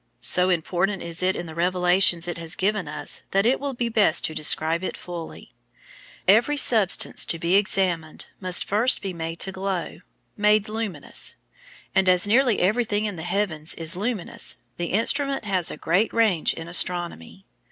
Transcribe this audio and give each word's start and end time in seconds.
So 0.23 0.49
important 0.49 1.03
is 1.03 1.21
it 1.21 1.35
in 1.35 1.45
the 1.45 1.53
revelations 1.53 2.27
it 2.27 2.39
has 2.39 2.55
given 2.55 2.87
us 2.87 3.21
that 3.29 3.45
it 3.45 3.59
will 3.59 3.75
be 3.75 3.87
best 3.87 4.25
to 4.25 4.33
describe 4.33 4.83
it 4.83 4.97
fully. 4.97 5.53
Every 6.27 6.57
substance 6.57 7.23
to 7.27 7.37
be 7.37 7.53
examined 7.53 8.25
must 8.39 8.65
first 8.65 9.03
be 9.03 9.13
made 9.13 9.39
to 9.41 9.51
glow, 9.51 9.99
made 10.35 10.67
luminous; 10.67 11.35
and 11.93 12.09
as 12.09 12.25
nearly 12.25 12.61
everything 12.61 13.05
in 13.05 13.15
the 13.15 13.21
heavens 13.21 13.75
is 13.75 13.95
luminous 13.95 14.57
the 14.77 14.87
instrument 14.87 15.45
has 15.45 15.69
a 15.69 15.77
great 15.77 16.11
range 16.11 16.55
in 16.55 16.67
Astronomy. 16.67 17.45